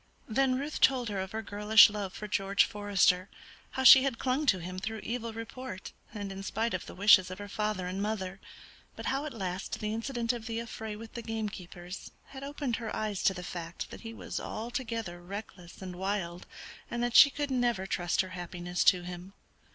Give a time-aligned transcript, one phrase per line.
[0.27, 3.29] Then Ruth told her of her girlish love for George Forester;
[3.73, 7.29] how she had clung to him through evil report, and in spite of the wishes
[7.29, 8.39] of her father and mother,
[8.95, 12.95] but how at last the incident of the affray with the gamekeepers had opened her
[12.95, 16.47] eyes to the fact that he was altogether reckless and wild,
[16.89, 19.33] and that she could never trust her happiness to him.